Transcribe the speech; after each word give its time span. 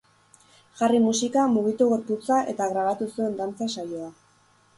Jarri 0.79 1.01
musika, 1.03 1.43
mugitu 1.57 1.89
gorputza 1.91 2.39
eta 2.55 2.71
grabatu 2.73 3.11
zuen 3.11 3.37
dantza 3.45 3.71
saioa! 3.77 4.11